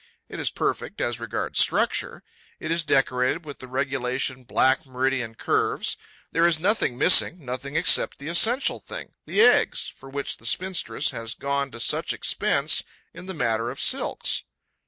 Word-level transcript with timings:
It 0.29 0.39
is 0.39 0.49
perfect, 0.49 0.99
as 0.99 1.19
regards 1.19 1.59
structure; 1.59 2.23
it 2.59 2.71
is 2.71 2.83
decorated 2.83 3.45
with 3.45 3.59
the 3.59 3.67
regulation 3.67 4.43
black 4.43 4.83
meridian 4.83 5.35
curves. 5.35 5.95
There 6.31 6.47
is 6.47 6.57
nothing 6.59 6.97
missing, 6.97 7.45
nothing 7.45 7.75
except 7.75 8.17
the 8.17 8.27
essential 8.27 8.79
thing, 8.79 9.13
the 9.27 9.41
eggs, 9.41 9.93
for 9.95 10.09
which 10.09 10.37
the 10.37 10.47
spinstress 10.47 11.11
has 11.11 11.35
gone 11.35 11.69
to 11.69 11.79
such 11.79 12.13
expense 12.13 12.81
in 13.13 13.27
the 13.27 13.35
matter 13.35 13.69
of 13.69 13.79
silks. 13.79 14.43